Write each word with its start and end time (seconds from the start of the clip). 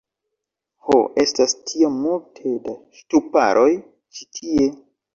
Ho, 0.87 0.97
estas 1.25 1.53
tiom 1.73 2.01
multe 2.07 2.57
da 2.67 2.77
ŝtuparoj 3.03 3.71
ĉi 4.17 4.31
tie 4.39 4.71